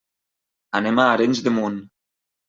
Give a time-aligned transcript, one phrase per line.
[0.79, 1.77] Anem a Arenys de Munt.